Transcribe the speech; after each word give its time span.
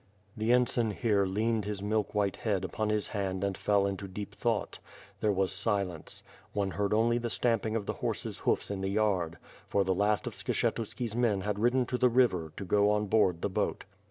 ..."The 0.35 0.51
ensign 0.51 0.89
here 0.89 1.27
leaned 1.27 1.65
his 1.65 1.83
milk 1.83 2.15
white 2.15 2.37
head 2.37 2.65
upon 2.65 2.89
his 2.89 3.09
hand 3.09 3.43
and 3.43 3.55
fell 3.55 3.85
into 3.85 4.07
deep 4.07 4.33
thought. 4.33 4.79
There 5.19 5.31
was 5.31 5.51
silence. 5.51 6.23
One 6.53 6.71
heard 6.71 6.91
only 6.91 7.19
the 7.19 7.29
stamping 7.29 7.75
of 7.75 7.85
the 7.85 7.93
horses' 8.01 8.39
hoofs 8.39 8.71
in 8.71 8.81
the 8.81 8.89
yard, 8.89 9.37
for 9.67 9.83
the 9.83 9.93
last 9.93 10.25
of 10.25 10.33
Skshetuski's 10.33 11.15
men 11.15 11.41
had 11.41 11.59
ridden 11.59 11.85
to 11.85 11.99
the 11.99 12.09
river, 12.09 12.51
to 12.57 12.65
go 12.65 12.89
on 12.89 13.05
board 13.05 13.43
the 13.43 13.49
boat. 13.51 13.85